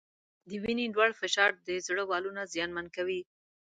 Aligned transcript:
د 0.49 0.51
وینې 0.63 0.85
لوړ 0.95 1.09
فشار 1.21 1.51
د 1.67 1.69
زړه 1.87 2.03
والونه 2.09 2.41
زیانمن 2.53 2.87
کوي. 2.95 3.21